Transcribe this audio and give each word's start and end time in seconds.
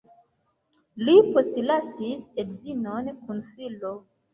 Li 1.03 1.15
postlasis 1.37 2.27
edzinon 2.47 3.15
kun 3.25 3.49
filo. 3.55 3.99